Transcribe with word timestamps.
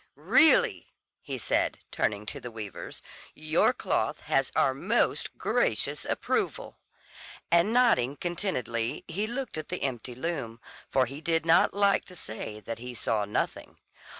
"Really," 0.15 0.95
he 1.21 1.37
said, 1.37 1.77
turning 1.91 2.25
to 2.25 2.39
the 2.39 2.49
weavers, 2.49 3.03
"your 3.35 3.71
cloth 3.71 4.19
has 4.21 4.51
our 4.55 4.73
most 4.73 5.37
gracious 5.37 6.05
approval;" 6.05 6.79
and 7.51 7.71
nodding 7.71 8.15
contentedly 8.17 9.03
he 9.07 9.27
looked 9.27 9.59
at 9.59 9.69
the 9.69 9.83
empty 9.83 10.15
loom, 10.15 10.59
for 10.89 11.05
he 11.05 11.21
did 11.21 11.45
not 11.45 11.75
like 11.75 12.05
to 12.05 12.15
say 12.15 12.59
that 12.61 12.79
he 12.79 12.95
saw 12.95 13.25
nothing. 13.25 13.77